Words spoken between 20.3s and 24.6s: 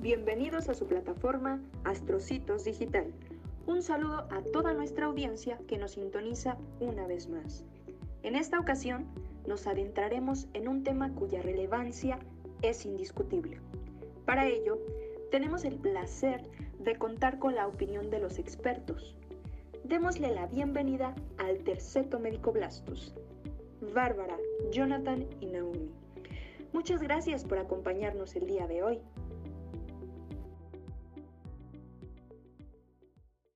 la bienvenida al Terceto Médico Blastus, Bárbara,